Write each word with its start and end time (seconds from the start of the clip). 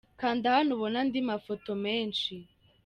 Kanda 0.19 0.47
hano 0.55 0.69
ubone 0.75 0.97
andi 1.01 1.19
mafoto 1.29 1.71
menshi. 1.83 2.33